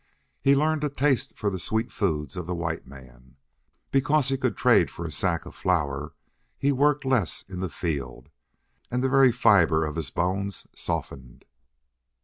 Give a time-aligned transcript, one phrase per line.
[0.41, 3.35] He learned a taste for the sweet foods of the white man.
[3.91, 6.15] Because he could trade for a sack of flour
[6.57, 8.29] he worked less in the field.
[8.89, 11.45] And the very fiber of his bones softened.